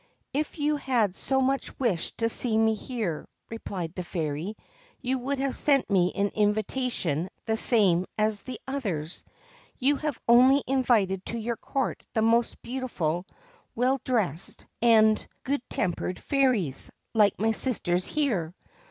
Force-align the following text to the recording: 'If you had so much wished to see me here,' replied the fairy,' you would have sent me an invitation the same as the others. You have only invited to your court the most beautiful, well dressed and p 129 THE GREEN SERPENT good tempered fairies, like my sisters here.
'If 0.33 0.57
you 0.57 0.77
had 0.77 1.15
so 1.15 1.39
much 1.41 1.77
wished 1.79 2.17
to 2.17 2.27
see 2.29 2.57
me 2.57 2.73
here,' 2.73 3.27
replied 3.51 3.93
the 3.93 4.01
fairy,' 4.03 4.57
you 5.03 5.19
would 5.19 5.37
have 5.37 5.55
sent 5.55 5.91
me 5.91 6.11
an 6.15 6.29
invitation 6.29 7.29
the 7.45 7.55
same 7.55 8.07
as 8.17 8.41
the 8.41 8.59
others. 8.67 9.23
You 9.77 9.97
have 9.97 10.19
only 10.27 10.63
invited 10.65 11.23
to 11.27 11.37
your 11.37 11.55
court 11.57 12.03
the 12.15 12.23
most 12.23 12.59
beautiful, 12.63 13.27
well 13.75 14.01
dressed 14.03 14.65
and 14.81 15.17
p 15.19 15.23
129 15.43 15.43
THE 15.43 15.45
GREEN 15.45 15.59
SERPENT 15.59 15.65
good 15.69 15.69
tempered 15.69 16.19
fairies, 16.19 16.91
like 17.13 17.37
my 17.39 17.51
sisters 17.51 18.07
here. 18.07 18.55